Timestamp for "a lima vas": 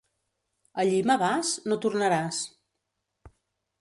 0.79-1.53